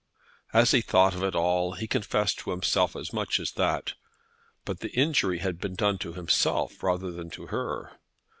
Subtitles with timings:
[0.51, 3.93] As he thought of it all he confessed to himself as much as that.
[4.65, 7.99] But the injury done had been done to himself rather than to her.